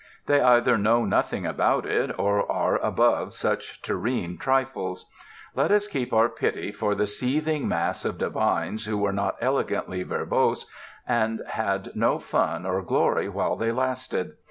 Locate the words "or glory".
12.65-13.29